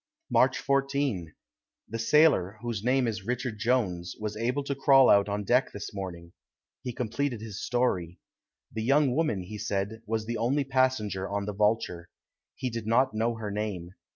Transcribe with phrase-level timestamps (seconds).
[0.31, 1.31] March 14.
[1.87, 5.93] The sailor, whose name is Richard Jones, was able to crawl out on deck this
[5.93, 6.33] morning.
[6.81, 8.17] He completed his story.
[8.73, 12.09] The young woman, he said, was the only passenger on the Vulture.
[12.55, 13.91] He did not know her name.